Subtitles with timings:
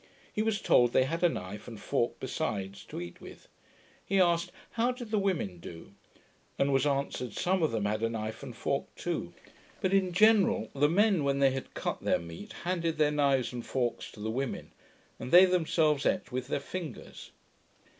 [0.33, 3.47] He was told, they had a knife and fork besides, to eat with.
[4.03, 5.91] He asked, how did the women do?
[6.57, 9.31] and was answered, some of them had a knife and fork too;
[9.79, 13.63] but in general the men, when they had cut their meat, handed their knives and
[13.63, 14.71] forks to the women,
[15.19, 17.29] and they themselves eat with their fingers.